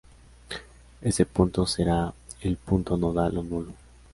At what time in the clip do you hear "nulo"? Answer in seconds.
3.43-3.71